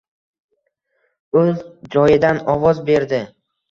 [1.43, 1.63] O’z
[1.99, 3.27] joyidan ovoz berdi: